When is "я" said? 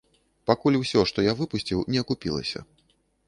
1.27-1.33